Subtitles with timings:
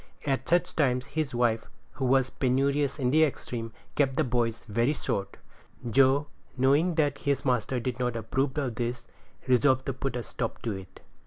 [0.25, 4.93] At such times his wife, who was penurious in the extreme, kept the boys very
[4.93, 5.37] short.
[5.87, 6.25] Joe,
[6.57, 9.07] knowing that his master did not approve of this,
[9.47, 11.01] resolved to put a stop to it.